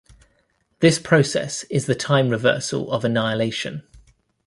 [0.79, 3.83] This process is the time reversal of annihilation.